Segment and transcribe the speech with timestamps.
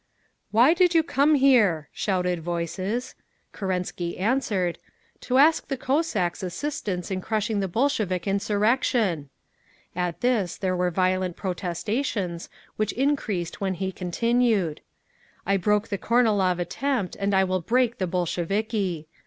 [0.49, 3.13] "Why did you come here?" shouted voices.
[3.53, 4.79] Kerensky answered,
[5.19, 9.29] "To ask the Cossacks' assistance in crushing the Bolshevik insurrection!"
[9.95, 14.81] At this there were violent protestations, which increased when he continued,
[15.45, 19.07] "I broke the Kornilov attempt, and I will break the Bolsheviki!"